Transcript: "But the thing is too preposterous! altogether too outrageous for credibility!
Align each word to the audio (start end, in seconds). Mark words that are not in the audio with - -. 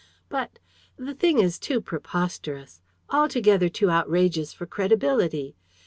"But 0.29 0.57
the 0.97 1.13
thing 1.13 1.37
is 1.37 1.59
too 1.59 1.79
preposterous! 1.79 2.81
altogether 3.11 3.69
too 3.69 3.91
outrageous 3.91 4.51
for 4.51 4.65
credibility! 4.65 5.55